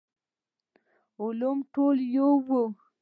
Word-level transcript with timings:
علوم 1.21 1.57
ټول 1.73 1.97
يو 2.15 2.29
وو. 2.47 2.63